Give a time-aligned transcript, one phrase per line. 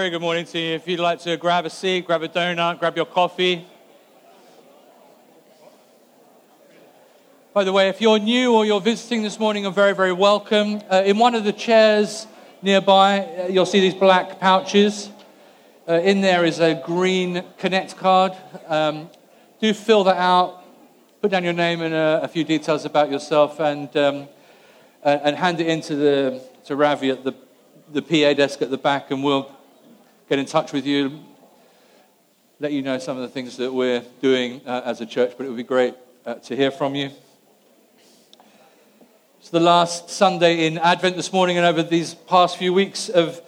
[0.00, 0.74] Very good morning to you.
[0.76, 3.66] If you'd like to grab a seat, grab a donut, grab your coffee.
[7.52, 10.82] By the way, if you're new or you're visiting this morning, you're very, very welcome.
[10.88, 12.28] Uh, in one of the chairs
[12.62, 15.10] nearby, uh, you'll see these black pouches.
[15.88, 18.34] Uh, in there is a green Connect card.
[18.68, 19.10] Um,
[19.60, 20.62] do fill that out,
[21.20, 24.28] put down your name and a, a few details about yourself, and, um,
[25.02, 27.34] and hand it in to, the, to Ravi at the,
[27.92, 29.57] the PA desk at the back, and we'll
[30.28, 31.20] get in touch with you,
[32.60, 35.46] let you know some of the things that we're doing uh, as a church, but
[35.46, 35.94] it would be great
[36.26, 37.10] uh, to hear from you.
[39.40, 43.40] It's the last Sunday in Advent this morning, and over these past few weeks of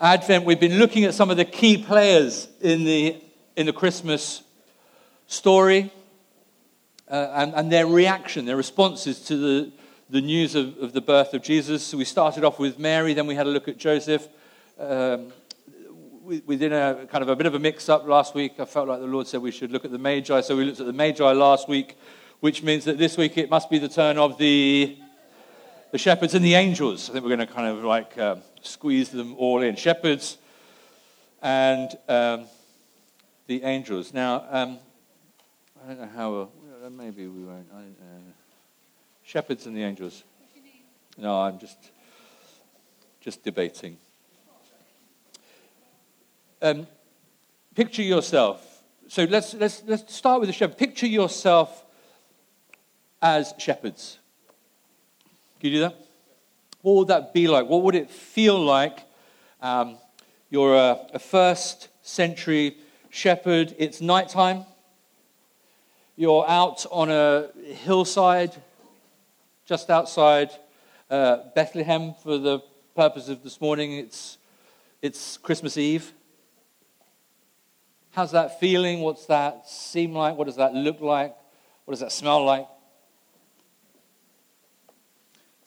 [0.00, 3.16] Advent, we've been looking at some of the key players in the,
[3.56, 4.44] in the Christmas
[5.26, 5.90] story
[7.10, 9.72] uh, and, and, their reaction, their responses to the,
[10.08, 11.82] the news of, of, the birth of Jesus.
[11.82, 14.28] So we started off with Mary, then we had a look at Joseph.
[14.78, 15.32] Um,
[16.28, 18.60] we, we did a kind of a bit of a mix up last week.
[18.60, 20.78] I felt like the Lord said we should look at the Magi, so we looked
[20.78, 21.96] at the Magi last week,
[22.40, 24.98] which means that this week it must be the turn of the
[25.90, 27.08] the shepherds and the angels.
[27.08, 29.74] I think we're going to kind of like um, squeeze them all in.
[29.74, 30.36] Shepherds
[31.40, 32.44] and um,
[33.46, 34.12] the angels.
[34.12, 34.78] Now, um,
[35.82, 36.48] I don't know how.
[36.90, 37.68] Maybe we won't.
[37.74, 38.20] I, uh,
[39.24, 40.24] shepherds and the angels.
[41.16, 41.78] No, I'm just
[43.22, 43.96] just debating.
[46.60, 46.88] Um,
[47.76, 48.82] picture yourself.
[49.06, 50.76] So let's, let's, let's start with the shepherd.
[50.76, 51.84] Picture yourself
[53.22, 54.18] as shepherds.
[55.60, 55.96] Can you do that?
[56.82, 57.66] What would that be like?
[57.66, 58.98] What would it feel like?
[59.62, 59.98] Um,
[60.50, 62.76] you're a, a, first century
[63.10, 63.74] shepherd.
[63.78, 64.64] It's nighttime.
[66.16, 67.48] You're out on a
[67.84, 68.52] hillside
[69.64, 70.50] just outside
[71.08, 72.60] uh, Bethlehem for the
[72.96, 73.92] purpose of this morning.
[73.92, 74.38] It's,
[75.02, 76.12] it's Christmas Eve.
[78.12, 79.00] How's that feeling?
[79.00, 80.36] What's that seem like?
[80.36, 81.36] What does that look like?
[81.84, 82.66] What does that smell like?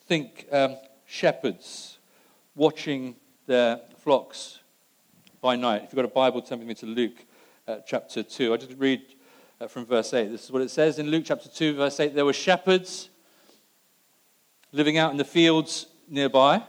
[0.07, 1.99] Think um, shepherds
[2.55, 3.15] watching
[3.47, 4.59] their flocks
[5.39, 5.83] by night.
[5.83, 7.25] If you've got a Bible, turn with me to Luke
[7.67, 8.53] uh, chapter 2.
[8.53, 9.01] I just read
[9.59, 10.29] uh, from verse 8.
[10.29, 12.13] This is what it says in Luke chapter 2, verse 8.
[12.13, 13.09] There were shepherds
[14.71, 16.63] living out in the fields nearby,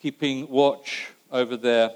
[0.00, 1.90] keeping watch over their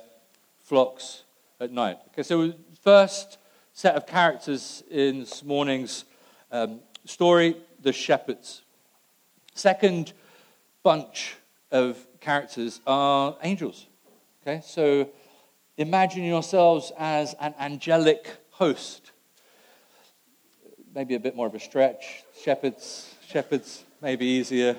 [0.58, 1.24] flocks
[1.60, 1.98] at night.
[2.08, 2.52] Okay, so
[2.82, 3.38] first
[3.72, 6.04] set of characters in this morning's
[6.52, 8.62] um, story the shepherds.
[9.54, 10.12] Second
[10.82, 11.36] bunch
[11.70, 13.86] of characters are angels.
[14.42, 15.08] Okay, so
[15.76, 19.10] imagine yourselves as an angelic host.
[20.94, 22.24] Maybe a bit more of a stretch.
[22.42, 24.76] Shepherds, shepherds, maybe easier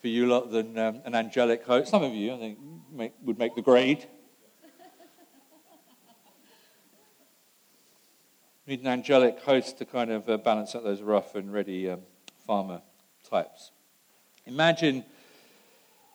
[0.00, 1.90] for you lot than um, an angelic host.
[1.90, 2.58] Some of you, I think,
[2.90, 4.06] make, would make the grade.
[8.70, 11.98] Need an angelic host to kind of uh, balance out those rough and ready um,
[12.46, 12.80] farmer
[13.28, 13.72] types.
[14.46, 15.04] Imagine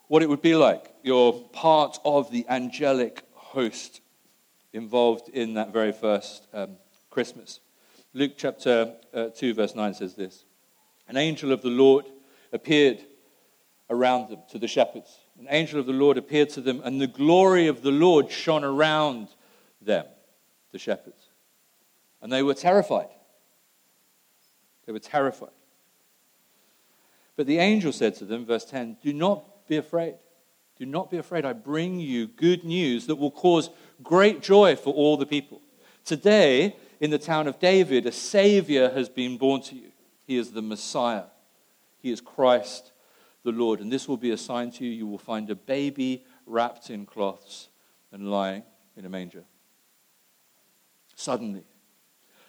[0.08, 0.90] what it would be like.
[1.04, 4.00] You're part of the angelic host
[4.72, 6.78] involved in that very first um,
[7.10, 7.60] Christmas.
[8.14, 10.46] Luke chapter uh, 2, verse 9 says this
[11.10, 12.06] An angel of the Lord
[12.54, 13.00] appeared
[13.90, 15.20] around them to the shepherds.
[15.38, 18.64] An angel of the Lord appeared to them, and the glory of the Lord shone
[18.64, 19.28] around
[19.82, 20.06] them,
[20.72, 21.25] the shepherds.
[22.22, 23.10] And they were terrified.
[24.86, 25.50] They were terrified.
[27.36, 30.16] But the angel said to them, verse 10, Do not be afraid.
[30.78, 31.46] Do not be afraid.
[31.46, 33.70] I bring you good news that will cause
[34.04, 35.62] great joy for all the people.
[36.04, 39.92] Today, in the town of David, a Savior has been born to you.
[40.26, 41.26] He is the Messiah,
[42.02, 42.92] He is Christ
[43.46, 43.80] the Lord.
[43.80, 44.92] And this will be a sign to you.
[44.92, 47.70] You will find a baby wrapped in cloths
[48.12, 48.64] and lying
[48.98, 49.44] in a manger.
[51.16, 51.64] Suddenly,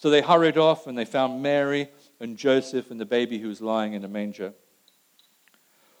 [0.00, 3.60] So they hurried off and they found Mary and Joseph and the baby who was
[3.60, 4.54] lying in a manger.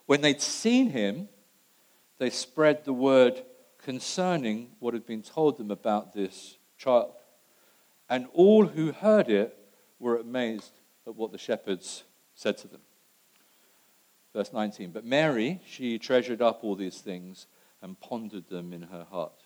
[0.06, 1.28] When they'd seen him,
[2.16, 3.42] they spread the word
[3.76, 7.12] concerning what had been told them about this child.
[8.08, 9.54] And all who heard it
[9.98, 12.04] were amazed at what the shepherds
[12.34, 12.80] said to them.
[14.32, 17.46] Verse 19 But Mary, she treasured up all these things
[17.82, 19.39] and pondered them in her heart.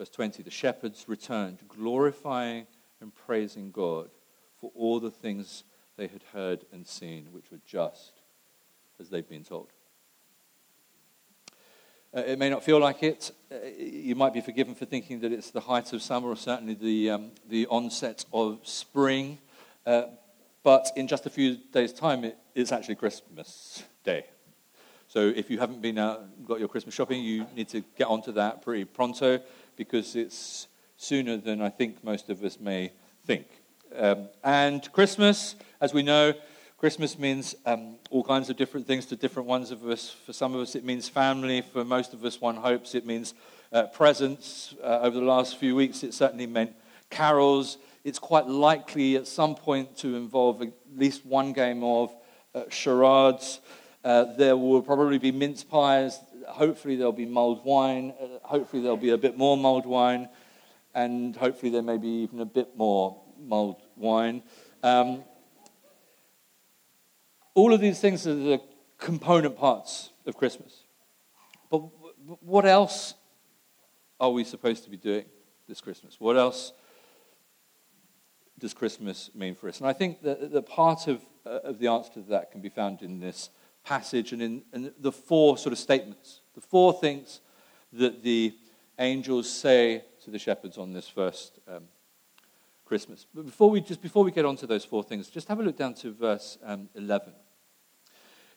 [0.00, 2.66] Verse 20 The shepherds returned, glorifying
[3.02, 4.08] and praising God
[4.58, 5.62] for all the things
[5.98, 8.12] they had heard and seen, which were just
[8.98, 9.68] as they'd been told.
[12.16, 13.30] Uh, it may not feel like it.
[13.52, 16.72] Uh, you might be forgiven for thinking that it's the height of summer or certainly
[16.72, 19.36] the, um, the onset of spring.
[19.84, 20.04] Uh,
[20.62, 24.24] but in just a few days' time, it, it's actually Christmas Day.
[25.08, 28.32] So if you haven't been out got your Christmas shopping, you need to get onto
[28.32, 29.40] that pretty pronto
[29.80, 30.68] because it's
[30.98, 32.92] sooner than I think most of us may
[33.24, 33.46] think.
[33.96, 36.34] Um, and Christmas, as we know,
[36.76, 40.10] Christmas means um, all kinds of different things to different ones of us.
[40.10, 41.62] For some of us, it means family.
[41.62, 43.32] For most of us, one hopes it means
[43.72, 44.74] uh, presents.
[44.84, 46.74] Uh, over the last few weeks, it certainly meant
[47.08, 47.78] carols.
[48.04, 52.14] It's quite likely at some point to involve at least one game of
[52.54, 53.60] uh, charades.
[54.04, 56.18] Uh, there will probably be mince pies.
[56.48, 58.14] Hopefully, there'll be mulled wine.
[58.20, 60.28] Uh, hopefully, there'll be a bit more mulled wine.
[60.94, 64.42] And hopefully, there may be even a bit more mulled wine.
[64.82, 65.24] Um,
[67.54, 68.60] all of these things are the
[68.98, 70.84] component parts of Christmas.
[71.70, 71.82] But
[72.40, 73.14] what else
[74.18, 75.24] are we supposed to be doing
[75.68, 76.20] this Christmas?
[76.20, 76.72] What else
[78.58, 79.78] does Christmas mean for us?
[79.78, 82.68] And I think that the part of, uh, of the answer to that can be
[82.68, 83.50] found in this
[83.84, 87.40] passage and in, in the four sort of statements, the four things
[87.92, 88.54] that the
[88.98, 91.84] angels say to the shepherds on this first um,
[92.84, 93.26] Christmas.
[93.34, 95.62] But before we, just before we get on to those four things, just have a
[95.62, 97.32] look down to verse um, 11.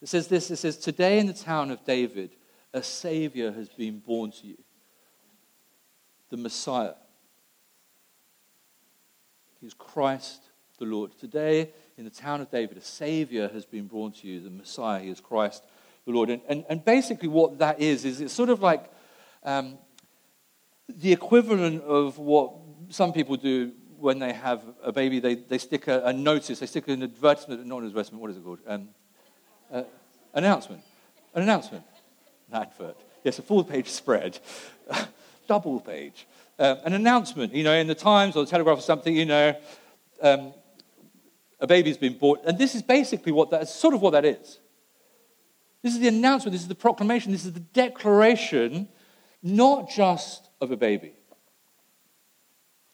[0.02, 2.32] It says this it says, Today in the town of David,
[2.74, 4.58] a Savior has been born to you,
[6.30, 6.96] the Messiah.
[9.62, 11.18] He's Christ the Lord.
[11.18, 15.02] Today in the town of David, a Savior has been born to you, the Messiah.
[15.02, 15.64] He is Christ
[16.06, 16.30] the Lord.
[16.30, 18.92] And, and, and basically, what that is, is it's sort of like
[19.44, 19.78] um,
[20.90, 22.54] the equivalent of what
[22.90, 26.66] some people do when they have a baby, they, they stick a, a notice, they
[26.66, 28.60] stick an advertisement, not an advertisement, what is it called?
[28.68, 28.90] Um,
[29.72, 29.84] uh,
[30.34, 30.82] announcement.
[31.34, 31.86] An announcement.
[32.52, 32.98] An advert.
[33.24, 34.40] Yes, a full page spread.
[35.48, 36.28] Double page.
[36.60, 39.56] Uh, an announcement, you know, in the Times or the Telegraph or something, you know,
[40.22, 40.54] um,
[41.64, 42.42] a baby's been born.
[42.46, 44.60] And this is basically what that is, sort of what that is.
[45.82, 48.90] This is the announcement, this is the proclamation, this is the declaration,
[49.42, 51.14] not just of a baby,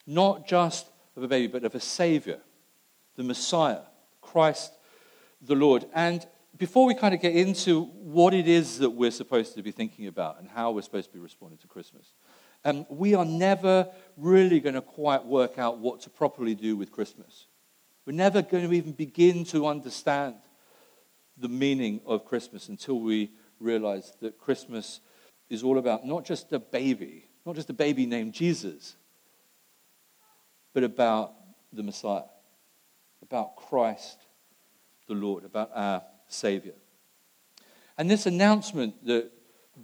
[0.05, 2.39] not just of a baby, but of a Savior,
[3.15, 3.81] the Messiah,
[4.21, 4.71] Christ
[5.41, 5.85] the Lord.
[5.93, 6.25] And
[6.57, 10.05] before we kind of get into what it is that we're supposed to be thinking
[10.05, 12.13] about and how we're supposed to be responding to Christmas,
[12.65, 16.91] um, we are never really going to quite work out what to properly do with
[16.91, 17.47] Christmas.
[18.09, 20.33] We're never going to even begin to understand
[21.37, 23.29] the meaning of Christmas until we
[23.59, 24.99] realize that Christmas
[25.47, 28.95] is all about not just a baby, not just a baby named Jesus,
[30.73, 31.33] but about
[31.71, 32.23] the Messiah,
[33.21, 34.17] about Christ
[35.07, 36.73] the Lord, about our Savior.
[37.95, 39.29] And this announcement that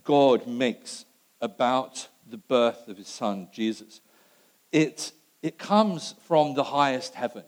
[0.04, 1.06] God makes
[1.42, 4.02] about the birth of his son, Jesus,
[4.72, 5.12] it,
[5.44, 7.44] it comes from the highest heaven.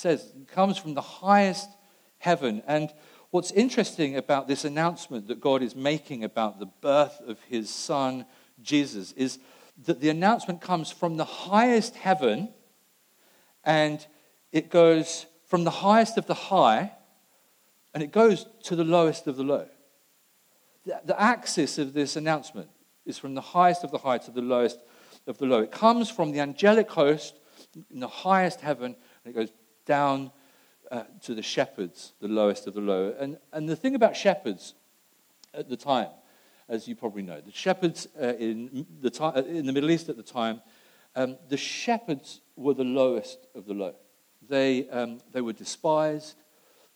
[0.00, 1.68] Says comes from the highest
[2.16, 2.62] heaven.
[2.66, 2.90] And
[3.32, 8.24] what's interesting about this announcement that God is making about the birth of his son,
[8.62, 9.38] Jesus, is
[9.84, 12.48] that the announcement comes from the highest heaven
[13.62, 14.06] and
[14.52, 16.92] it goes from the highest of the high
[17.92, 19.68] and it goes to the lowest of the low.
[20.86, 22.70] The, the axis of this announcement
[23.04, 24.78] is from the highest of the high to the lowest
[25.26, 25.60] of the low.
[25.60, 27.38] It comes from the angelic host
[27.90, 29.50] in the highest heaven and it goes
[29.86, 30.30] down
[30.90, 33.14] uh, to the shepherds, the lowest of the low.
[33.18, 34.74] And, and the thing about shepherds
[35.54, 36.08] at the time,
[36.68, 40.08] as you probably know, the shepherds uh, in, the time, uh, in the Middle East
[40.08, 40.60] at the time,
[41.16, 43.94] um, the shepherds were the lowest of the low.
[44.48, 46.34] They, um, they were despised,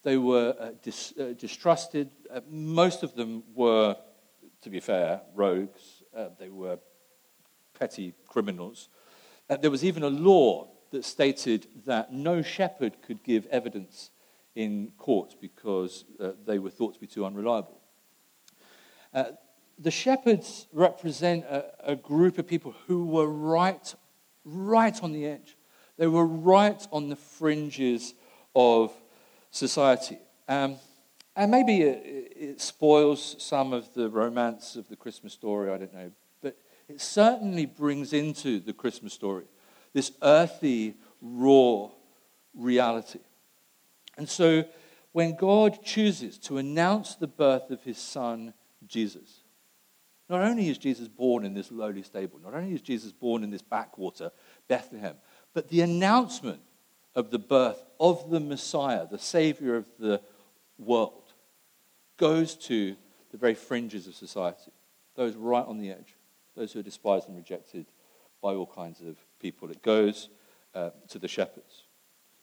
[0.03, 2.11] they were uh, dis, uh, distrusted.
[2.33, 3.97] Uh, most of them were,
[4.63, 6.03] to be fair, rogues.
[6.39, 6.79] They were
[7.79, 8.89] petty criminals.
[9.61, 14.11] There was even a law that stated that no shepherd could give evidence
[14.55, 17.81] in court because uh, they were thought to be too unreliable.
[19.77, 23.95] the shepherds represent a, a group of people who were right
[24.45, 25.57] right on the edge.
[25.97, 28.15] They were right on the fringes
[28.55, 28.93] of
[29.51, 30.19] society.
[30.49, 30.77] Um,
[31.35, 35.95] and maybe it, it, spoils some of the romance of the Christmas story, I don't
[35.95, 36.11] know.
[36.43, 36.57] But
[36.89, 39.45] it certainly brings into the Christmas story
[39.95, 41.89] this earthy, raw
[42.55, 43.21] reality.
[44.19, 44.65] And so
[45.13, 48.53] when God chooses to announce the birth of his son,
[48.87, 49.45] Jesus,
[50.29, 53.51] Not only is Jesus born in this lowly stable, not only is Jesus born in
[53.51, 54.31] this backwater,
[54.69, 55.17] Bethlehem,
[55.53, 56.61] but the announcement
[57.15, 60.21] of the birth of the Messiah, the Savior of the
[60.79, 61.33] world,
[62.17, 62.97] goes to
[63.31, 64.73] the very fringes of society,
[65.15, 66.17] those right on the edge,
[66.57, 67.87] those who are despised and rejected
[68.43, 69.71] by all kinds of people.
[69.71, 70.31] It goes
[70.75, 71.83] uh, to the shepherds.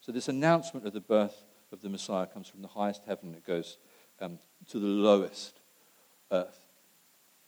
[0.01, 3.43] So, this announcement of the birth of the Messiah comes from the highest heaven, it
[3.43, 3.79] goes
[4.19, 4.37] um,
[4.69, 5.61] to the lowest
[6.31, 6.59] earth.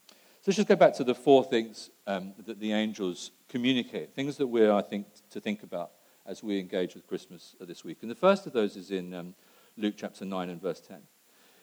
[0.08, 4.36] So let's just go back to the four things um, that the angels communicate, things
[4.38, 5.92] that we're, I think, to think about
[6.26, 7.98] as we engage with Christmas this week.
[8.02, 9.34] And the first of those is in um,
[9.78, 10.98] Luke chapter 9 and verse 10.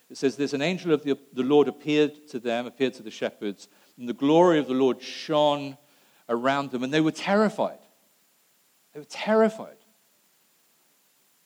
[0.10, 3.12] It says, There's an angel of the, the Lord appeared to them, appeared to the
[3.12, 3.68] shepherds,
[4.00, 5.78] and the glory of the Lord shone
[6.32, 7.80] around them, and they were terrified.
[8.94, 9.78] They were terrified.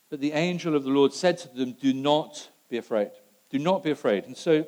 [0.10, 3.12] But the angel of the Lord said to them, Do not be afraid.
[3.50, 4.26] Do not be afraid.
[4.26, 4.66] And so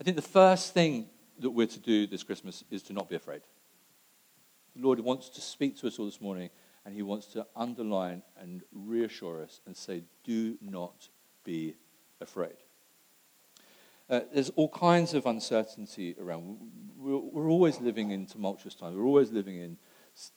[0.00, 1.06] I think the first thing
[1.38, 3.42] that we're to do this Christmas is to not be afraid.
[4.74, 6.50] The Lord wants to speak to us all this morning,
[6.84, 11.08] and He wants to underline and reassure us and say, Do not
[11.44, 11.76] be
[12.20, 12.56] afraid.
[14.10, 16.56] Uh, there's all kinds of uncertainty around.
[16.96, 18.96] We're, we're, always living in tumultuous times.
[18.96, 19.76] We're always living in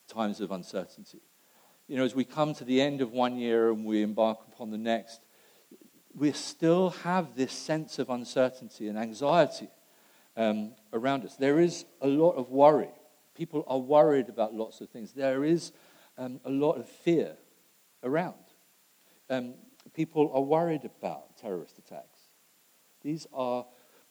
[0.10, 1.22] times of uncertainty.
[1.88, 4.72] You know, as we come to the end of one year and we embark upon
[4.72, 5.22] the next,
[6.14, 9.70] we still have this sense of uncertainty and anxiety
[10.36, 11.36] um, around us.
[11.38, 12.90] There is a lot of worry.
[13.36, 15.14] People are worried about lots of things.
[15.14, 15.72] There is
[16.18, 17.38] um, a lot of fear
[18.04, 18.36] around.
[19.30, 19.54] Um,
[19.94, 22.21] people are worried about terrorist attacks.
[23.04, 23.66] These are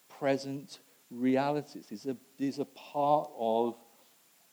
[0.09, 0.81] present
[1.11, 1.87] realities.
[1.87, 3.77] These are, these are part of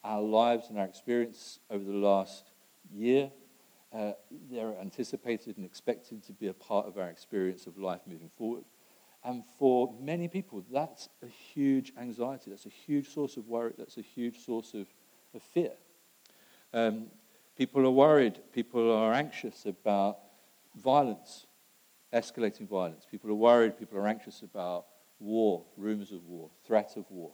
[0.03, 2.51] our lives and our experience over the last
[2.91, 3.31] year.
[3.93, 4.11] Uh,
[4.51, 8.65] they're anticipated and expected to be a part of our experience of life moving forward.
[9.23, 12.49] And for many people, that's a huge anxiety.
[12.49, 13.73] That's a huge source of worry.
[13.77, 14.87] That's a huge source of,
[15.33, 15.71] of fear.
[16.73, 17.07] Um,
[17.57, 18.39] people are worried.
[18.53, 20.19] People are anxious about
[20.75, 21.47] violence,
[22.13, 23.05] escalating violence.
[23.09, 23.77] People are worried.
[23.77, 24.85] People are anxious about
[25.19, 27.31] war, rumors of war, threat of war.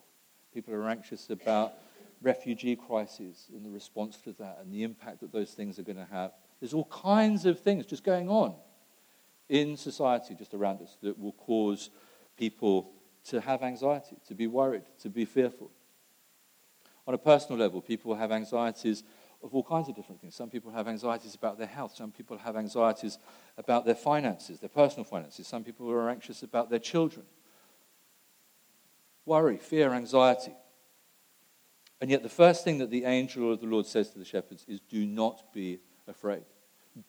[0.53, 1.73] People are anxious about
[2.21, 5.97] refugee crises and the response to that and the impact that those things are going
[5.97, 6.31] to have.
[6.59, 8.55] There's all kinds of things just going on
[9.49, 11.89] in society just around us that will cause
[12.37, 12.91] people
[13.25, 15.71] to have anxiety, to be worried, to be fearful.
[17.05, 19.03] On a personal level, people have anxieties
[19.43, 20.35] of all kinds of different things.
[20.35, 21.95] Some people have anxieties about their health.
[21.95, 23.17] Some people have anxieties
[23.57, 25.47] about their finances, their personal finances.
[25.47, 27.25] Some people are anxious about their children.
[29.25, 30.53] Worry, fear, anxiety.
[32.01, 34.65] And yet, the first thing that the angel of the Lord says to the shepherds
[34.67, 36.43] is do not be afraid.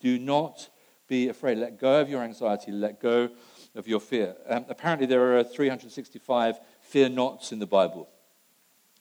[0.01, 0.69] Do not
[1.09, 1.59] be afraid.
[1.59, 2.71] Let go of your anxiety.
[2.73, 3.29] Let go
[3.75, 4.37] of your fear.
[4.49, 8.09] Um, apparently, there are 365 fear nots in the Bible.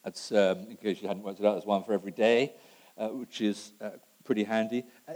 [0.04, 2.54] That's, um, in case you hadn't worked it out, there's one for every day,
[2.98, 3.92] uh, which is uh,
[4.24, 4.84] pretty handy.
[5.08, 5.14] Uh,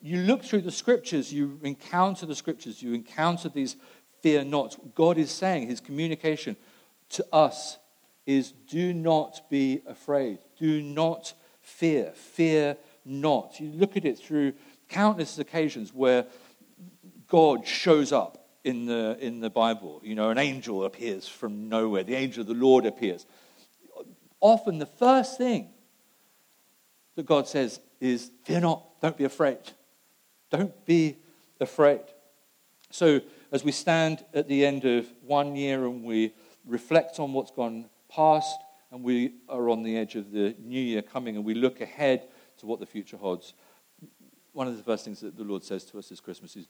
[0.00, 3.76] you look through the scriptures, you encounter the scriptures, you encounter these
[4.22, 4.76] fear nots.
[4.94, 6.56] God is saying, his communication
[7.10, 7.78] to us
[8.26, 10.38] is do not be afraid.
[10.58, 12.12] Do not fear.
[12.14, 13.58] Fear not.
[13.58, 14.52] You look at it through
[14.88, 16.26] countless occasions where
[17.26, 20.00] God shows up in the, in the Bible.
[20.04, 23.26] You know, an angel appears from nowhere, the angel of the Lord appears.
[24.40, 25.70] Often the first thing
[27.18, 29.58] that God says is, Fear not, don't be afraid.
[30.50, 31.16] Don't be
[31.60, 32.02] afraid.
[32.92, 33.20] So,
[33.50, 36.32] as we stand at the end of one year and we
[36.64, 38.56] reflect on what's gone past,
[38.92, 42.28] and we are on the edge of the new year coming, and we look ahead
[42.58, 43.52] to what the future holds,
[44.52, 46.68] one of the first things that the Lord says to us this Christmas is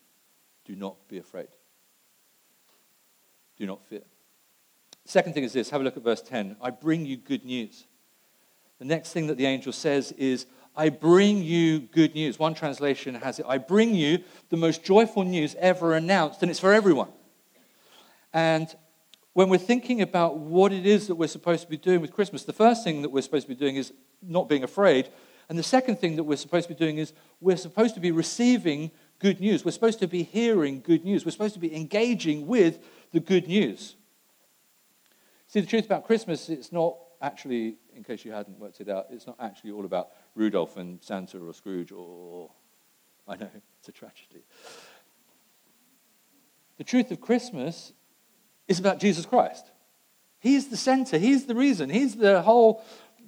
[0.64, 1.49] do not be afraid.
[3.59, 4.00] Do not fear.
[5.05, 6.57] Second thing is this have a look at verse 10.
[6.62, 7.87] I bring you good news.
[8.79, 12.39] The next thing that the angel says is, I bring you good news.
[12.39, 16.61] One translation has it, I bring you the most joyful news ever announced, and it's
[16.61, 17.09] for everyone.
[18.33, 18.73] And
[19.33, 22.45] when we're thinking about what it is that we're supposed to be doing with Christmas,
[22.45, 23.93] the first thing that we're supposed to be doing is
[24.23, 25.09] not being afraid,
[25.49, 28.13] and the second thing that we're supposed to be doing is we're supposed to be
[28.13, 29.65] receiving good news.
[29.65, 31.25] We're supposed to be hearing good news.
[31.25, 32.79] We're supposed to be engaging with
[33.13, 33.97] the good news.
[35.47, 39.07] See, the truth about Christmas, it's not actually, in case you hadn't worked it out,
[39.11, 42.51] it's not actually all about Rudolph and Santa or Scrooge or,
[43.27, 44.43] I know, it's a tragedy.
[46.77, 47.93] The truth of Christmas
[48.69, 49.71] is about Jesus Christ.
[50.39, 52.85] He's the center, He's the reason, He's the whole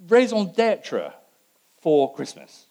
[0.08, 1.12] raison d'etre
[1.80, 2.66] for Christmas.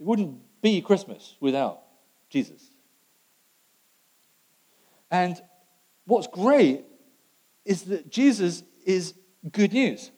[0.00, 1.82] It wouldn't be Christmas without
[2.30, 2.62] Jesus.
[5.10, 5.40] And
[6.06, 6.84] what's great
[7.64, 9.14] is that Jesus is
[9.50, 10.10] good news.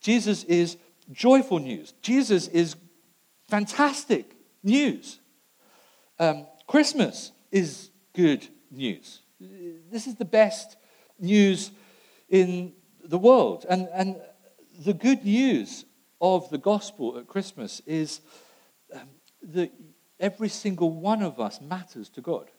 [0.00, 0.76] Jesus is
[1.12, 1.94] joyful news.
[2.02, 2.76] Jesus is
[3.48, 5.20] fantastic news.
[6.18, 9.20] Um, Christmas is good news.
[9.38, 10.76] This is the best
[11.18, 11.70] news
[12.28, 12.72] in
[13.04, 13.66] the world.
[13.68, 14.16] And, and
[14.84, 15.84] the good news
[16.20, 18.20] of the gospel at Christmas is
[18.94, 19.08] um,
[19.42, 19.70] that
[20.18, 22.50] every single one of us matters to God.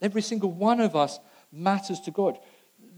[0.00, 1.18] Every single one of us
[1.52, 2.38] matters to God.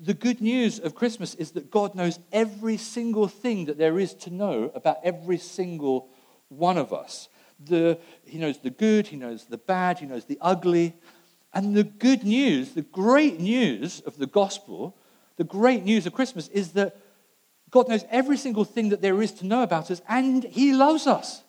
[0.03, 4.13] The good news of Christmas is that God knows every single thing that there is
[4.15, 6.09] to know about every single
[6.49, 7.29] one of us.
[7.65, 10.95] The, he knows the good, he knows the bad, he knows the ugly.
[11.55, 14.97] And the good news, the great news of the gospel,
[15.37, 16.97] the great news of Christmas is that
[17.71, 21.07] God knows every single thing that there is to know about us, and He loves
[21.07, 21.43] us.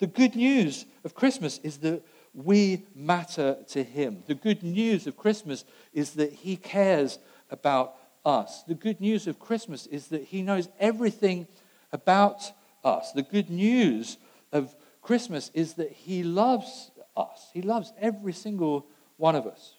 [0.00, 4.24] The good news of Christmas is that we matter to Him.
[4.26, 7.18] The good news of Christmas is that He cares
[7.50, 8.64] about us.
[8.64, 11.46] The good news of Christmas is that He knows everything
[11.92, 12.50] about
[12.82, 13.12] us.
[13.12, 14.18] The good news
[14.52, 18.86] of Christmas is that He loves us, He loves every single
[19.16, 19.74] one of us.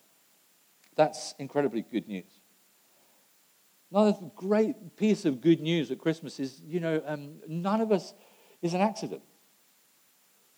[0.96, 2.40] That's incredibly good news.
[3.92, 8.14] Another great piece of good news at Christmas is, you know, um, none of us
[8.62, 9.22] is an accident.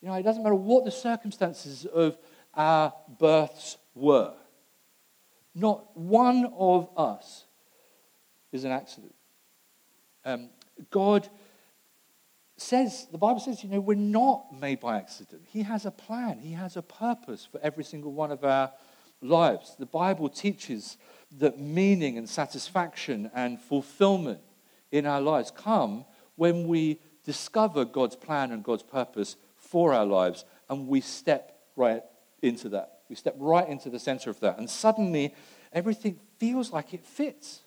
[0.02, 2.18] You know, it doesn't matter what the circumstances of
[2.54, 4.34] our births were.
[5.56, 7.46] Not one of us
[8.52, 9.16] is an accident.
[10.24, 10.50] Um,
[10.92, 11.28] God
[12.58, 15.44] says, the Bible says, you know, we're not made by accident.
[15.48, 18.72] He has a plan, He has a purpose for every single one of our
[19.22, 19.76] lives.
[19.78, 20.98] The Bible teaches
[21.38, 24.42] that meaning and satisfaction and fulfillment
[24.92, 29.36] in our lives come when we discover God's plan and God's purpose
[29.70, 32.02] for our lives and we step right
[32.42, 33.00] into that.
[33.10, 34.58] We step right into the center of that.
[34.58, 35.34] And suddenly
[35.72, 37.62] everything feels like it fits.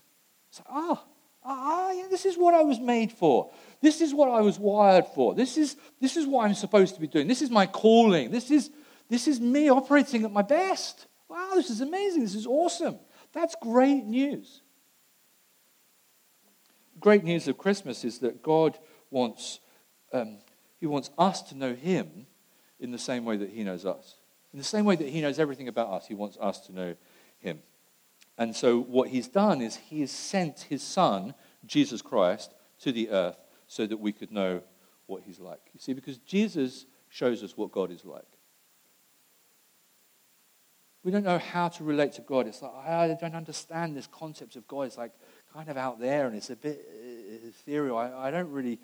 [0.51, 1.05] It's like, ah,
[1.45, 3.51] ah, yeah, this is what I was made for.
[3.81, 5.35] This is what I was wired for.
[5.35, 7.27] This is, this is what I'm supposed to be doing.
[7.27, 8.31] This is my calling.
[8.31, 8.71] This is,
[9.09, 11.07] this is me operating at my best.
[11.29, 12.23] Wow, this is amazing.
[12.23, 12.99] This is awesome.
[13.33, 14.63] That's great news.
[16.99, 18.79] Great news of Christmas is that God
[19.11, 19.61] wants,
[20.13, 20.39] um,
[20.81, 22.27] he wants us to know Him
[22.81, 24.17] in the same way that He knows us.
[24.53, 26.95] In the same way that He knows everything about us, He wants us to know
[27.39, 27.61] Him.
[28.39, 31.35] And so, what He's done is He has sent His Son,
[31.67, 34.63] Jesus Christ, to the earth so that we could know
[35.07, 35.61] what He's like.
[35.75, 38.25] You see, because Jesus shows us what God is like.
[41.03, 42.47] We don't know how to relate to God.
[42.47, 44.83] It's like, I don't understand this concept of God.
[44.83, 45.13] It's like
[45.53, 47.97] kind of out there and it's a bit uh, ethereal.
[47.97, 48.79] I, I don't really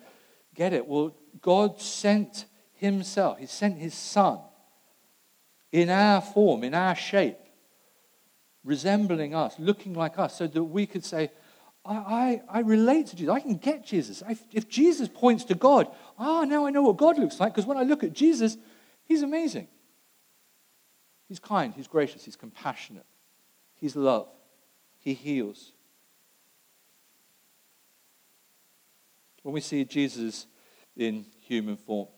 [0.57, 0.85] get it.
[0.85, 4.39] Well, God sent Himself, He sent His Son
[5.71, 7.37] in our form, in our shape,
[8.63, 11.31] resembling us, looking like us, so that we could say,
[11.85, 13.33] I, I, I relate to Jesus.
[13.33, 14.23] I can get Jesus.
[14.27, 15.87] I, if Jesus points to God,
[16.19, 18.57] ah, now I know what God looks like, because when I look at Jesus,
[19.05, 19.69] He's amazing.
[21.27, 23.05] He's kind, he's gracious, he's compassionate,
[23.75, 24.29] he's love,
[24.99, 25.73] he heals.
[29.47, 30.45] When we see Jesus
[30.97, 32.09] in human form,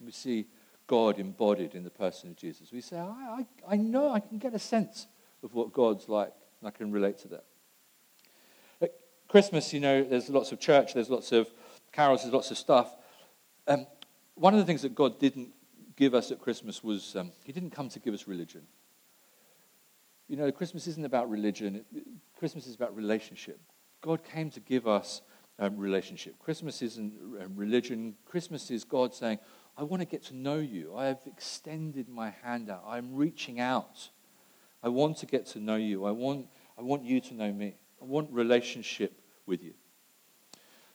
[0.00, 0.46] we see
[0.86, 4.38] God embodied in the person of Jesus, we say, I, I, I know, I can
[4.38, 5.08] get a sense
[5.42, 7.44] of what God's like, and I can relate to that.
[8.80, 8.94] At
[9.28, 11.50] Christmas, you know, there's lots of church, there's lots of
[11.92, 12.96] carols, there's lots of stuff.
[13.66, 13.86] Um,
[14.36, 15.50] one of the things that God didn't
[15.96, 18.62] give us at Christmas was um, He didn't come to give us religion.
[20.28, 21.84] You know, Christmas isn't about religion,
[22.38, 23.60] Christmas is about relationship.
[24.00, 25.20] God came to give us
[25.58, 26.38] um, relationship.
[26.38, 29.38] Christmas isn't um, religion, Christmas is God saying,
[29.76, 30.96] I want to get to know you.
[30.96, 32.84] I have extended my hand out.
[32.86, 34.08] I'm reaching out.
[34.82, 36.04] I want to get to know you.
[36.04, 37.74] I want, I want you to know me.
[38.00, 39.74] I want relationship with you.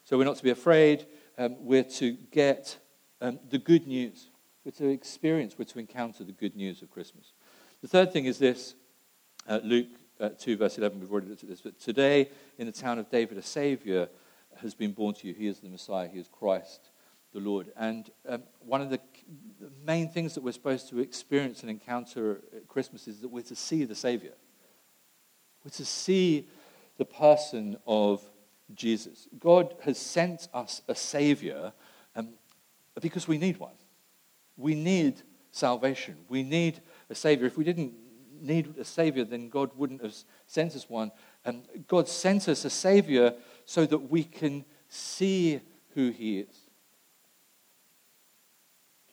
[0.03, 1.05] So we're not to be afraid.
[1.37, 2.77] Um, we're to get
[3.21, 4.29] um, the good news.
[4.65, 7.33] We're to experience, we're to encounter the good news of Christmas.
[7.81, 8.75] The third thing is this
[9.47, 9.87] uh, Luke
[10.19, 13.09] uh, 2, verse 11, we've already looked at this, but today in the town of
[13.09, 14.07] David, a Savior
[14.61, 15.33] has been born to you.
[15.33, 16.89] He is the Messiah, He is Christ
[17.33, 17.71] the Lord.
[17.75, 18.99] And um, one of the,
[19.59, 23.41] the main things that we're supposed to experience and encounter at Christmas is that we're
[23.43, 24.33] to see the Savior.
[25.63, 26.47] We're to see
[26.97, 28.23] the person of
[28.73, 29.27] Jesus.
[29.39, 31.73] God has sent us a Savior
[32.15, 32.29] um,
[33.01, 33.73] because we need one.
[34.55, 36.17] We need salvation.
[36.29, 37.47] We need a Savior.
[37.47, 37.93] If we didn't
[38.39, 41.11] need a Savior, then God wouldn't have sent us one.
[41.45, 43.33] And God sent us a Savior
[43.65, 45.59] so that we can see
[45.95, 46.55] who He is.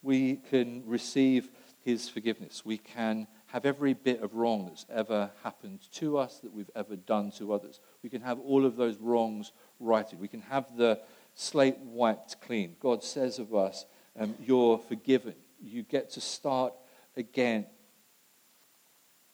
[0.03, 1.51] We can receive
[1.85, 2.65] His forgiveness.
[2.65, 6.95] We can have every bit of wrong that's ever happened to us, that we've ever
[6.95, 7.81] done to others.
[8.03, 10.21] We can have all of those wrongs righted.
[10.21, 11.01] We can have the
[11.35, 12.77] slate wiped clean.
[12.81, 13.87] God says of us,
[14.19, 15.35] um, You're forgiven.
[15.61, 16.75] You get to start
[17.17, 17.67] again.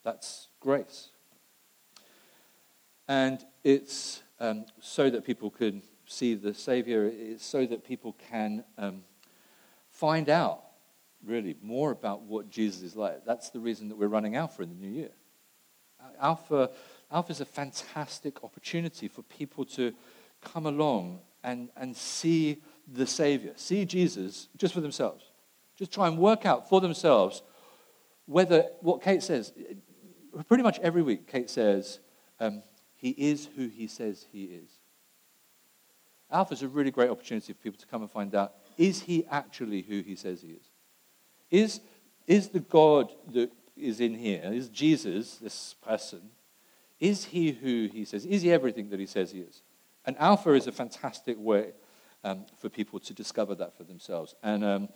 [0.03, 1.11] That's grace.
[3.09, 8.65] And it's um, so that people can see the Savior, it's so that people can
[8.79, 9.03] um,
[9.91, 10.63] find out
[11.25, 13.25] really more about what Jesus is like.
[13.25, 15.11] That's the reason that we're running Alpha in the new year.
[16.21, 16.71] Alpha,
[17.11, 19.93] Alpha is a fantastic opportunity for people to
[20.41, 25.25] come along and, and see the Savior, see Jesus just for themselves.
[25.77, 27.43] Just try and work out for themselves
[28.27, 29.53] whether what Kate says.
[30.49, 32.01] Pretty much every week, Kate says,
[32.41, 32.63] um,
[32.97, 34.71] He is who He says He is.
[36.31, 39.25] Alpha is a really great opportunity for people to come and find out is He
[39.31, 40.71] actually who He says He is?
[41.51, 41.81] Is,
[42.27, 46.31] is the God that is in here, is Jesus, this person,
[46.99, 48.25] is he who he says?
[48.25, 49.63] Is he everything that he says he is?
[50.05, 51.73] And Alpha is a fantastic way
[52.25, 54.35] um, for people to discover that for themselves.
[54.43, 54.89] And um,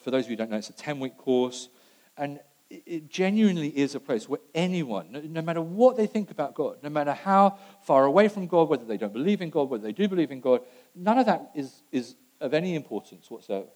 [0.00, 1.68] for those of you who don't know, it's a 10 week course.
[2.16, 2.40] And
[2.86, 6.88] it genuinely is a place where anyone, no, matter what they think about God, no
[6.88, 10.08] matter how far away from God, whether they don't believe in God, whether they do
[10.08, 10.60] believe in God,
[10.94, 13.68] none of that is, is of any importance whatsoever.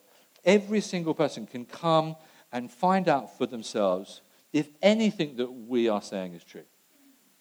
[0.44, 2.16] Every single person can come
[2.52, 6.64] and find out for themselves if anything that we are saying is true.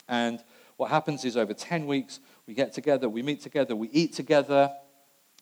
[0.07, 0.43] And
[0.77, 4.71] what happens is over 10 weeks, we get together, we meet together, we eat together,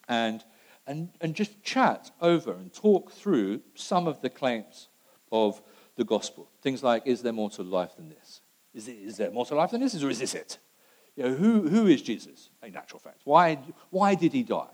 [0.08, 0.44] and,
[0.88, 4.88] and, and just chat over and talk through some of the claims
[5.32, 5.62] of
[5.96, 6.50] the gospel.
[6.62, 8.42] Things like, is there more to life than this?
[8.74, 10.58] Is, it, is there more to life than this, or is this it?
[11.16, 13.22] You know, who, who is Jesus, in natural fact?
[13.24, 14.68] Why, why did he die?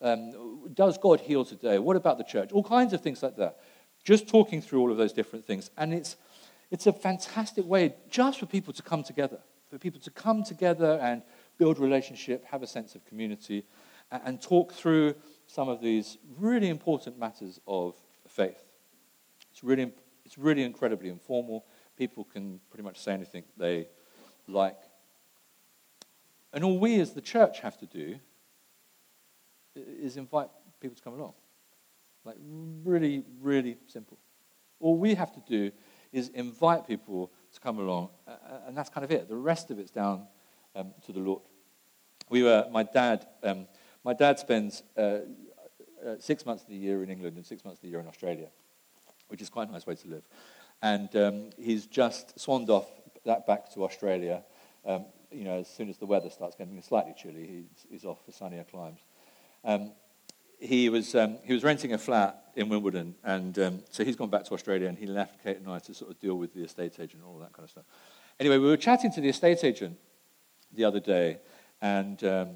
[0.00, 1.78] Um, does God heal today?
[1.78, 2.52] What about the church?
[2.52, 3.58] All kinds of things like that.
[4.02, 5.70] Just talking through all of those different things.
[5.76, 6.16] And it's,
[6.70, 10.98] it's a fantastic way just for people to come together, for people to come together
[11.02, 11.22] and
[11.58, 13.66] build relationship, have a sense of community,
[14.10, 15.14] and, and talk through
[15.46, 17.94] some of these really important matters of
[18.26, 18.64] faith.
[19.50, 19.92] It's really,
[20.30, 21.66] it's really incredibly informal.
[21.96, 23.88] People can pretty much say anything they
[24.46, 24.78] like.
[26.52, 28.14] And all we as the church have to do
[29.74, 30.48] is invite
[30.80, 31.32] people to come along.
[32.24, 32.36] Like,
[32.84, 34.18] really, really simple.
[34.78, 35.72] All we have to do
[36.12, 38.10] is invite people to come along,
[38.68, 39.28] and that's kind of it.
[39.28, 40.28] The rest of it's down
[40.76, 41.42] um, to the Lord.
[42.28, 43.66] We were, my dad, um,
[44.04, 45.00] my dad spends uh,
[46.06, 48.06] uh, six months of the year in England and six months of the year in
[48.06, 48.46] Australia,
[49.30, 50.22] which is quite a nice way to live.
[50.82, 52.86] And um, he's just swanned off
[53.24, 54.42] that back to Australia.
[54.84, 58.24] Um, you know, as soon as the weather starts getting slightly chilly, he's, he's off
[58.24, 59.00] for sunnier climes.
[59.64, 59.92] Um,
[60.58, 64.30] he, was, um, he was renting a flat in Wimbledon, and um, so he's gone
[64.30, 66.62] back to Australia, and he left Kate and I to sort of deal with the
[66.62, 67.84] estate agent and all that kind of stuff.
[68.38, 69.96] Anyway, we were chatting to the estate agent
[70.72, 71.38] the other day,
[71.80, 72.48] and um,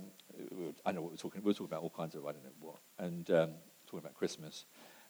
[0.85, 1.43] I know what we're talking.
[1.43, 4.65] We were talking about all kinds of I don't know what, and talking about Christmas,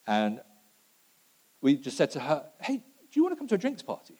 [0.06, 0.40] and
[1.64, 4.18] we just said to her, "Hey, do you want to come to a drinks party?"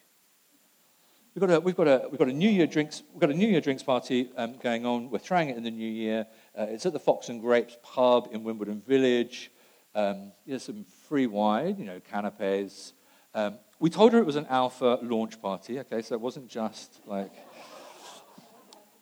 [1.35, 3.35] We've got a, we've got a, we've got a New Year drinks, we've got a
[3.35, 5.11] New Year drinks party um, going on.
[5.11, 6.27] We're throwing it in the new year.
[6.59, 9.51] Uh, it's at the Fox and Grapes pub in Wimbledon Village.
[9.95, 12.95] Um, there's some free wine, you know, canapes.
[13.35, 17.01] Um, we told her it was an alpha launch party, okay, so it wasn't just
[17.05, 17.33] like,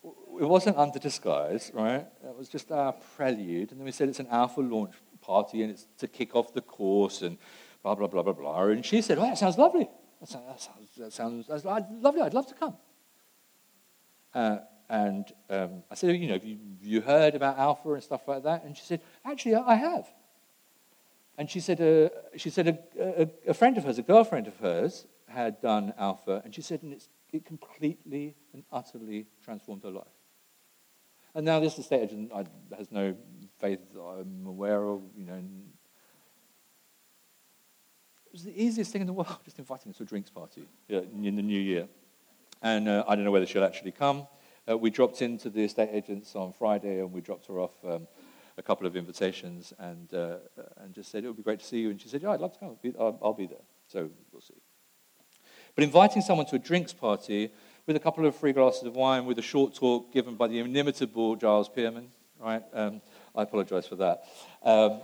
[0.02, 2.06] it wasn't under disguise, right?
[2.24, 3.70] It was just our prelude.
[3.70, 6.62] And then we said it's an alpha launch party and it's to kick off the
[6.62, 7.38] course and
[7.82, 8.64] blah, blah, blah, blah, blah.
[8.64, 9.88] And she said, oh, that sounds lovely.
[10.20, 12.22] That sounds, that sounds, that sounds, that lovely.
[12.22, 12.76] I'd love to come.
[14.34, 18.28] Uh, and um, I said, you know, have you, you heard about Alpha and stuff
[18.28, 18.64] like that?
[18.64, 20.06] And she said, actually, I have.
[21.38, 24.56] And she said, uh, she said a, a, a, friend of hers, a girlfriend of
[24.58, 26.94] hers, had done Alpha, and she said, and
[27.32, 30.04] it completely and utterly transformed her life.
[31.34, 32.30] And now this estate agent
[32.76, 33.16] has no
[33.58, 35.42] faith I'm aware of, you know.
[38.32, 40.66] It was the easiest thing in the world, just inviting her to a drinks party
[40.88, 41.86] in the new year.
[42.62, 44.26] And uh, I don't know whether she'll actually come.
[44.66, 48.08] Uh, we dropped into the estate agents on Friday and we dropped her off um,
[48.56, 50.36] a couple of invitations and, uh,
[50.78, 51.90] and just said, it would be great to see you.
[51.90, 52.68] And she said, yeah, I'd love to come.
[52.68, 53.66] I'll be, I'll, I'll be there.
[53.86, 54.54] So we'll see.
[55.74, 57.52] But inviting someone to a drinks party
[57.86, 60.58] with a couple of free glasses of wine, with a short talk given by the
[60.58, 62.08] inimitable Giles Pearman,
[62.40, 62.62] right?
[62.72, 63.02] Um,
[63.34, 64.24] I apologize for that.
[64.62, 65.02] Um,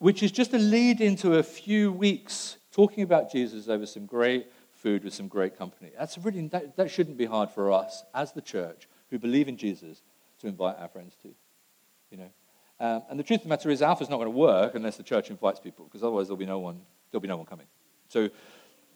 [0.00, 4.50] which is just a lead into a few weeks talking about Jesus over some great
[4.72, 5.90] food with some great company.
[5.96, 9.58] That's really, that, that shouldn't be hard for us as the church who believe in
[9.58, 10.02] Jesus
[10.40, 11.28] to invite our friends to.
[12.10, 12.30] You know?
[12.80, 15.02] Um, and the truth of the matter is, Alpha's not going to work unless the
[15.02, 17.66] church invites people, because otherwise there'll be no one, there'll be no one coming.
[18.08, 18.30] So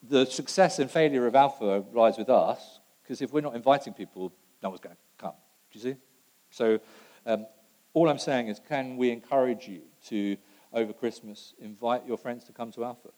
[0.08, 4.32] the success and failure of Alpha lies with us, because if we're not inviting people,
[4.62, 5.34] no one's going to come.
[5.70, 5.98] Do you see?
[6.50, 6.80] So
[7.26, 7.46] um,
[7.92, 10.38] all I'm saying is, can we encourage you to,
[10.74, 13.10] over Christmas, invite your friends to come to Alpha?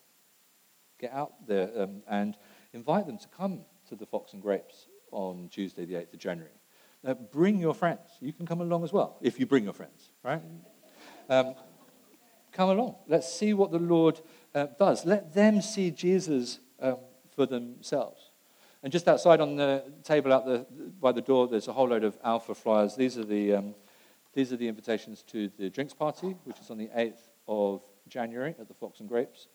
[1.01, 2.37] Get out there um, and
[2.73, 6.53] invite them to come to the Fox and Grapes on Tuesday, the 8th of January.
[7.05, 8.01] Uh, bring your friends.
[8.21, 10.42] You can come along as well, if you bring your friends, right?
[11.29, 11.55] Um,
[12.53, 12.97] come along.
[13.07, 14.21] Let's see what the Lord
[14.55, 15.05] uh, does.
[15.05, 16.97] Let them see Jesus um,
[17.35, 18.31] for themselves.
[18.83, 20.66] And just outside on the table out the,
[21.01, 22.95] by the door, there's a whole load of alpha flyers.
[22.97, 23.75] These are the, um,
[24.33, 28.54] these are the invitations to the drinks party, which is on the 8th of January
[28.59, 29.48] at the Fox and Grapes.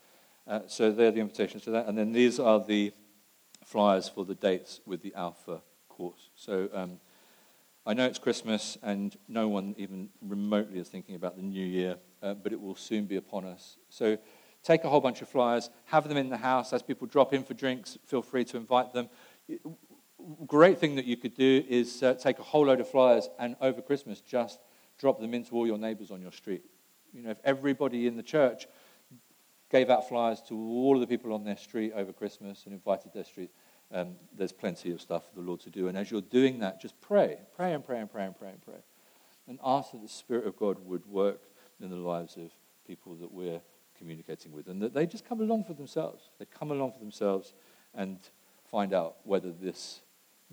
[0.48, 1.88] Uh, so they're the invitations to that.
[1.88, 2.94] And then these are the
[3.64, 6.30] flyers for the dates with the alpha course.
[6.36, 7.00] So um,
[7.86, 11.98] I know it's Christmas and no one even remotely is thinking about the new year,
[12.22, 13.78] uh, but it will soon be upon us.
[13.90, 14.18] So
[14.64, 16.74] take a whole bunch of flyers, have them in the house.
[16.74, 19.10] As people drop in for drinks, feel free to invite them.
[20.46, 23.56] Great thing that you could do is uh, take a whole load of flyers and
[23.62, 24.60] over Christmas just
[25.00, 26.64] drop them into all your neighbors on your street.
[27.14, 28.68] You know, if everybody in the church
[29.70, 33.14] gave out flyers to all of the people on their street over Christmas and invited
[33.14, 33.52] their street,
[33.94, 35.88] um, there's plenty of stuff for the Lord to do.
[35.88, 37.40] And as you're doing that, just pray.
[37.56, 38.82] Pray and pray and pray and pray and pray.
[39.48, 41.42] And ask that the Spirit of God would work
[41.82, 42.52] in the lives of
[42.88, 43.62] people that we're
[43.98, 44.68] communicating with.
[44.68, 46.30] And that they just come along for themselves.
[46.40, 47.54] They come along for themselves
[47.94, 48.20] and
[48.70, 50.02] find out whether this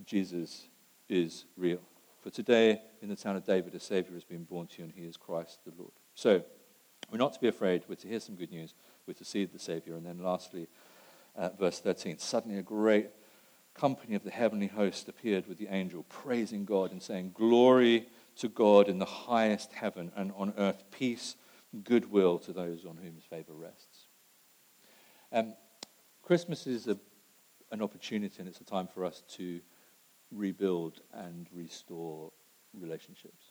[0.05, 0.67] Jesus
[1.07, 1.79] is real.
[2.21, 4.93] For today, in the town of David, a Savior has been born to you, and
[4.93, 5.91] he is Christ the Lord.
[6.19, 6.43] So,
[7.09, 7.83] we're not to be afraid.
[7.87, 8.73] We're to hear some good news.
[9.07, 9.95] We're to see the Savior.
[9.95, 10.67] And then, lastly,
[11.37, 13.07] uh, verse 13 suddenly a great
[13.73, 18.05] company of the heavenly host appeared with the angel, praising God and saying, Glory
[18.35, 21.37] to God in the highest heaven, and on earth peace,
[21.85, 24.07] goodwill to those on whom his favor rests.
[25.31, 25.53] Um,
[26.21, 26.97] Christmas is a,
[27.71, 29.61] an opportunity, and it's a time for us to
[30.33, 32.29] rebuild and restore
[32.77, 33.48] relationships.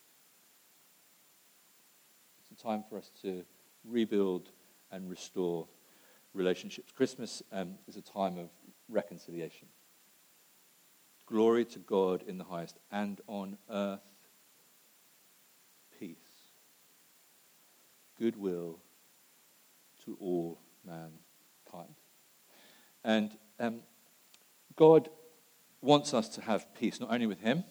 [2.63, 3.45] Time for us to
[3.85, 4.51] rebuild
[4.91, 5.69] and restore
[6.35, 6.91] relationships.
[6.91, 8.49] Christmas um, is a time of
[8.89, 9.69] reconciliation.
[11.27, 14.01] Glory to God in the highest, and on earth,
[16.01, 16.17] peace,
[18.19, 18.81] goodwill
[20.05, 21.95] to all mankind.
[23.05, 23.81] And um,
[24.75, 25.11] God
[25.81, 27.63] wants us to have peace, not only with Him,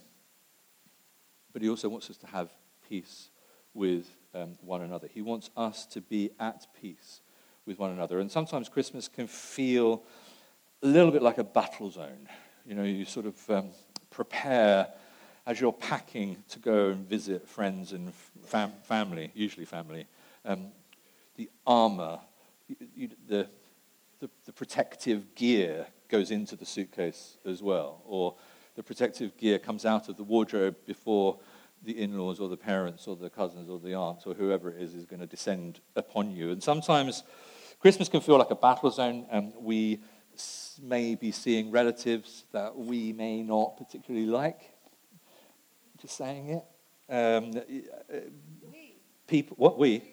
[1.51, 2.51] but He also wants us to have
[2.87, 3.31] peace
[3.73, 5.07] with um, one another.
[5.07, 7.21] He wants us to be at peace
[7.65, 8.19] with one another.
[8.19, 10.03] And sometimes Christmas can feel
[10.83, 12.29] a little bit like a battle zone.
[12.65, 13.69] You know, you sort of um,
[14.09, 14.87] prepare
[15.45, 18.13] as you're packing to go and visit friends and
[18.45, 20.05] fam- family, usually family.
[20.45, 20.67] Um,
[21.35, 22.19] the armor,
[22.95, 23.47] you, the,
[24.19, 28.35] the, the protective gear goes into the suitcase as well, or
[28.75, 31.37] the protective gear comes out of the wardrobe before
[31.83, 34.81] the in laws or the parents or the cousins or the aunts or whoever it
[34.81, 36.51] is is going to descend upon you.
[36.51, 37.23] And sometimes
[37.79, 40.01] Christmas can feel like a battle zone, and we
[40.81, 44.61] may be seeing relatives that we may not particularly like.
[46.01, 46.63] Just saying it.
[47.09, 47.53] Um,
[49.27, 50.03] people, what we?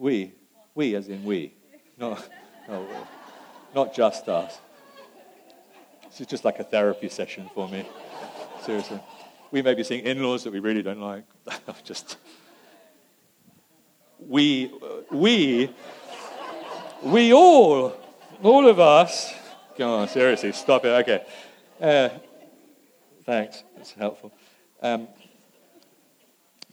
[0.00, 0.32] We,
[0.76, 1.54] we as in we,
[1.98, 2.24] not,
[2.68, 2.86] no,
[3.74, 4.60] not just us.
[6.04, 7.84] This is just like a therapy session for me.
[8.64, 9.00] Seriously,
[9.50, 11.24] we may be seeing in-laws that we really don't like.
[11.84, 12.18] just
[14.18, 14.72] we,
[15.10, 15.74] we,
[17.02, 17.94] we all
[18.42, 19.34] all of us,
[19.76, 20.88] come on, seriously, stop it.
[20.88, 21.24] Okay.
[21.80, 22.08] Uh,
[23.24, 24.32] thanks, that's helpful.
[24.80, 25.08] Um,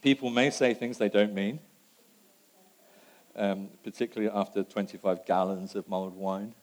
[0.01, 1.59] people may say things they don't mean,
[3.35, 6.53] um, particularly after 25 gallons of mulled wine.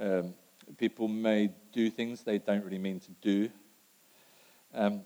[0.00, 0.34] Um,
[0.76, 3.50] people may do things they don't really mean to do.
[4.74, 5.02] Um,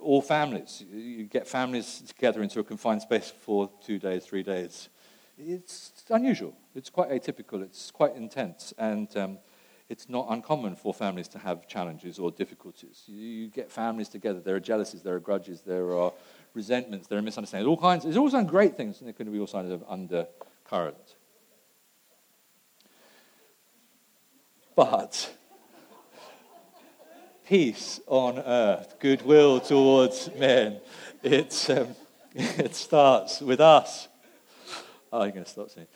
[0.00, 4.88] all families, you get families together into a confined space for two days, three days
[5.38, 6.56] it's unusual.
[6.74, 7.62] It's quite atypical.
[7.62, 8.72] It's quite intense.
[8.78, 9.38] And um,
[9.88, 13.02] it's not uncommon for families to have challenges or difficulties.
[13.06, 14.40] You get families together.
[14.40, 16.12] There are jealousies, there are grudges, there are
[16.54, 17.68] resentments, there are misunderstandings.
[17.68, 18.04] All kinds.
[18.04, 21.16] There's all kinds great things, and there can be all kinds of undercurrent.
[24.74, 25.34] But
[27.46, 30.80] peace on earth, goodwill towards men.
[31.22, 31.94] It, um,
[32.34, 34.08] it starts with us.
[35.12, 35.86] Oh, you're going to stop saying.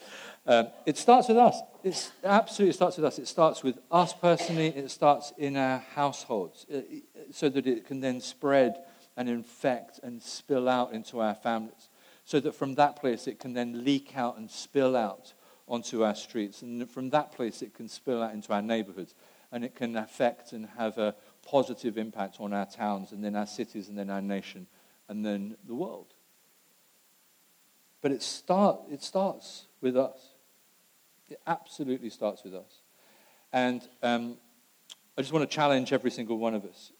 [0.46, 1.60] Um, it starts with us.
[1.84, 3.18] It absolutely starts with us.
[3.18, 4.68] It starts with us personally.
[4.68, 6.80] It starts in our households uh,
[7.30, 8.82] so that it can then spread
[9.16, 11.88] and infect and spill out into our families.
[12.24, 15.34] So that from that place it can then leak out and spill out
[15.70, 16.62] onto our streets.
[16.62, 19.14] And from that place, it can spill out into our neighborhoods.
[19.52, 21.14] And it can affect and have a
[21.50, 24.68] positive impact on our towns, and then our cities, and then our nation,
[25.08, 26.14] and then the world.
[28.00, 30.34] But it, start, it starts with us.
[31.28, 32.82] It absolutely starts with us.
[33.52, 34.36] And um,
[35.18, 36.92] I just want to challenge every single one of us,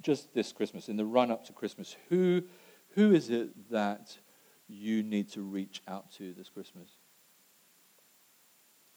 [0.00, 2.42] just this Christmas, in the run up to Christmas, who,
[2.94, 4.16] who is it that
[4.68, 6.88] you need to reach out to this Christmas?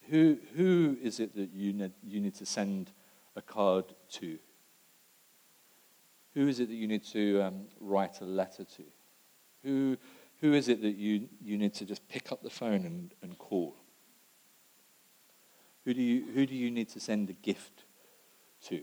[0.10, 2.91] Who, who is it that you need, you need to send
[3.36, 4.39] a card to?
[6.35, 8.83] Who is it that you need to um, write a letter to?
[9.63, 9.97] Who,
[10.41, 13.37] who is it that you, you need to just pick up the phone and, and
[13.37, 13.75] call?
[15.85, 17.85] Who do, you, who do you need to send a gift
[18.67, 18.81] to?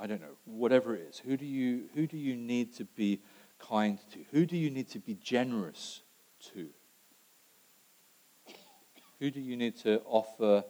[0.00, 1.18] I don't know, whatever it is.
[1.18, 3.20] Who do, you, who do you need to be
[3.58, 4.18] kind to?
[4.30, 6.02] Who do you need to be generous
[6.52, 6.68] to?
[9.18, 10.64] Who do you need to offer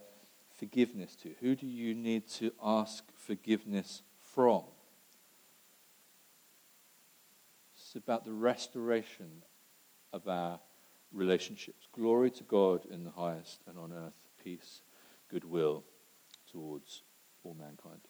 [0.54, 1.30] forgiveness to?
[1.40, 4.02] Who do you need to ask forgiveness
[4.34, 4.64] from?
[7.94, 9.42] It's about the restoration
[10.14, 10.59] of our
[11.12, 11.87] relationships.
[11.92, 14.81] Glory to God in the highest, and on earth, peace,
[15.31, 15.85] goodwill
[16.50, 17.02] towards
[17.44, 18.00] all mankind.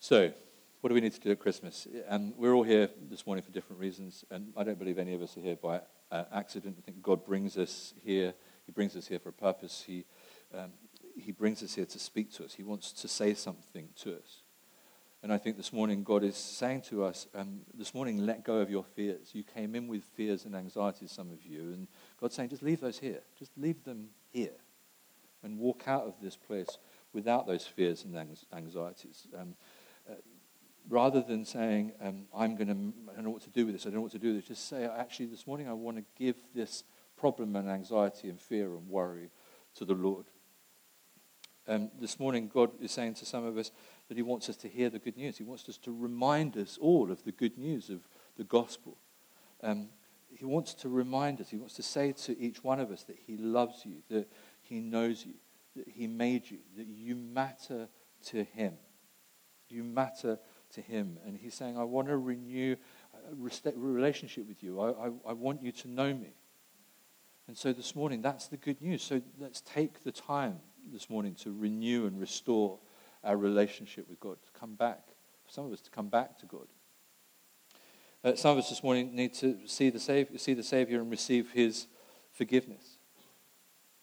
[0.00, 0.32] So,
[0.80, 1.86] what do we need to do at Christmas?
[2.08, 5.22] And we're all here this morning for different reasons, and I don't believe any of
[5.22, 6.78] us are here by uh, accident.
[6.78, 8.34] I think God brings us here
[8.66, 9.84] he brings us here for a purpose.
[9.86, 10.04] He,
[10.52, 10.72] um,
[11.16, 12.54] he brings us here to speak to us.
[12.54, 14.42] He wants to say something to us.
[15.26, 18.58] And I think this morning God is saying to us, um, this morning, let go
[18.58, 19.30] of your fears.
[19.32, 21.62] You came in with fears and anxieties, some of you.
[21.62, 21.88] And
[22.20, 23.22] God's saying, just leave those here.
[23.36, 24.54] Just leave them here.
[25.42, 26.78] And walk out of this place
[27.12, 28.16] without those fears and
[28.52, 29.26] anxieties.
[29.36, 29.56] Um,
[30.08, 30.14] uh,
[30.88, 33.82] rather than saying, um, I'm going to, I don't know what to do with this,
[33.84, 35.96] I don't know what to do with this, just say, actually, this morning I want
[35.96, 36.84] to give this
[37.16, 39.30] problem and anxiety and fear and worry
[39.74, 40.26] to the Lord.
[41.68, 43.72] Um, this morning, God is saying to some of us
[44.08, 45.38] that He wants us to hear the good news.
[45.38, 48.00] He wants us to remind us all of the good news of
[48.36, 48.98] the gospel.
[49.62, 49.88] Um,
[50.36, 53.16] he wants to remind us, He wants to say to each one of us that
[53.26, 55.34] He loves you, that He knows you,
[55.76, 57.88] that He made you, that you matter
[58.26, 58.74] to Him.
[59.68, 60.38] You matter
[60.74, 61.18] to Him.
[61.24, 62.76] And He's saying, I want to renew
[63.14, 64.80] a relationship with you.
[64.80, 66.34] I, I, I want you to know me.
[67.48, 69.02] And so this morning, that's the good news.
[69.02, 70.58] So let's take the time
[70.92, 72.78] this morning to renew and restore
[73.26, 75.02] our relationship with God, to come back.
[75.44, 76.66] For some of us, to come back to God.
[78.24, 81.10] Uh, some of us this morning need to see the, Savior, see the Savior and
[81.10, 81.86] receive His
[82.32, 82.98] forgiveness.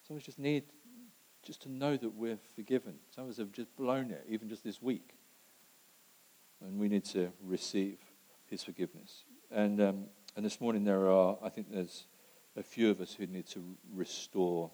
[0.08, 0.64] Some of us just need
[1.42, 2.96] just to know that we're forgiven.
[3.14, 5.16] Some of us have just blown it, even just this week.
[6.62, 7.98] And we need to receive
[8.46, 9.24] His forgiveness.
[9.52, 10.06] And, um,
[10.36, 12.06] and this morning there are, I think there's
[12.56, 14.72] a few of us who need to restore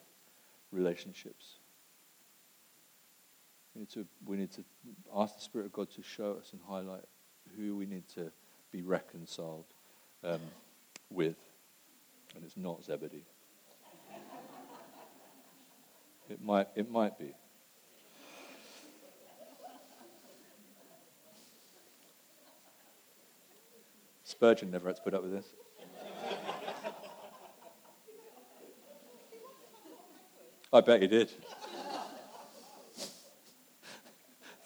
[0.72, 1.59] relationships.
[3.80, 4.64] We need to, we need to
[5.16, 7.06] ask the Spirit of God to show us and highlight
[7.56, 8.30] who we need to
[8.74, 9.64] be reconciled
[10.22, 10.42] um,
[11.10, 11.38] with.
[12.36, 13.24] And it's not Zebedee.
[16.30, 17.34] It might, it might be.
[24.26, 25.46] Spurgeon never had to put up with this.
[30.74, 31.32] I bet he did.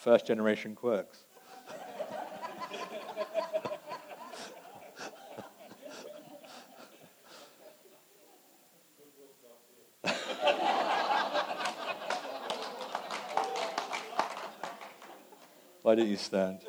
[0.04, 1.24] First generation quirks.
[15.84, 16.60] Why don't you stand?